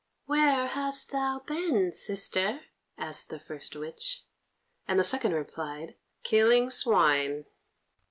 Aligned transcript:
"Where 0.25 0.65
hast 0.65 1.11
thou 1.11 1.43
been, 1.45 1.91
sister?" 1.91 2.61
asked 2.97 3.29
the 3.29 3.39
first 3.39 3.75
witch. 3.75 4.25
And 4.87 4.97
the 4.99 5.03
second 5.03 5.33
replied: 5.33 5.93
"Killing 6.23 6.71
swine." 6.71 7.45